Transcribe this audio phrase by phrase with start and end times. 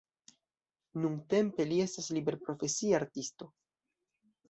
[1.03, 3.55] Nuntempe li estas liberprofesia artisto.